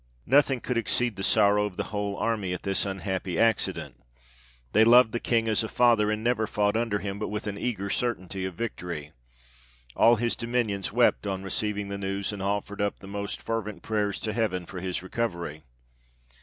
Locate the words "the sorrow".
1.15-1.65